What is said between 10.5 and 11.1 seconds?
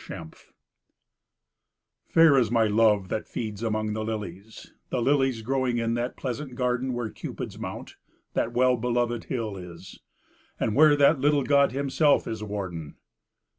And where